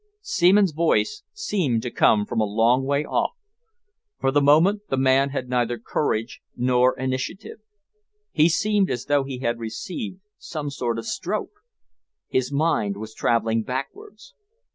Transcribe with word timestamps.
Seaman's 0.23 0.71
voice 0.71 1.21
seemed 1.31 1.83
to 1.83 1.91
come 1.91 2.25
from 2.25 2.41
a 2.41 2.43
long 2.43 2.83
way 2.85 3.05
off. 3.05 3.33
For 4.19 4.31
the 4.31 4.41
moment 4.41 4.81
the 4.89 4.97
man 4.97 5.29
had 5.29 5.47
neither 5.47 5.77
courage 5.77 6.41
nor 6.55 6.97
initiative. 6.97 7.59
He 8.31 8.49
seemed 8.49 8.89
as 8.89 9.05
though 9.05 9.25
he 9.25 9.41
had 9.41 9.59
received 9.59 10.21
some 10.39 10.71
sort 10.71 10.97
of 10.97 11.05
stroke. 11.05 11.51
His 12.27 12.51
mind 12.51 12.97
was 12.97 13.13
travelling 13.13 13.61
backwards. 13.61 14.33